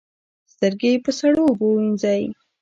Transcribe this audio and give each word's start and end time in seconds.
سترګې 0.53 0.91
په 1.03 1.11
سړو 1.19 1.43
اوبو 1.49 1.67
وینځئ 1.73 2.23